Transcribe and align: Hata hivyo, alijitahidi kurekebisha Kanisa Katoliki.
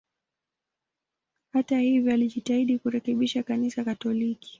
Hata 1.53 1.79
hivyo, 1.79 2.13
alijitahidi 2.13 2.79
kurekebisha 2.79 3.43
Kanisa 3.43 3.83
Katoliki. 3.83 4.49